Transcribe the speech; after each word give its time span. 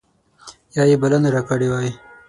یا 0.75 0.83
یې 0.89 0.95
بلنه 1.01 1.29
راکړې 1.35 1.67
وای. 1.69 1.91